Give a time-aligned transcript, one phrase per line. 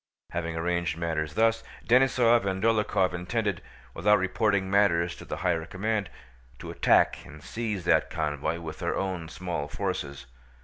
[0.31, 3.61] Having arranged matters thus, Denísov and Dólokhov intended,
[3.93, 6.09] without reporting matters to the higher command,
[6.57, 10.25] to attack and seize that convoy with their own small forces.